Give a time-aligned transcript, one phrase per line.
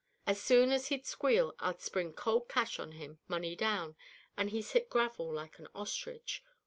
[0.25, 3.95] As soon as he'd squeal I'd spring cold cash on him, money down,
[4.35, 6.43] and he's hit gravel like an ostrich.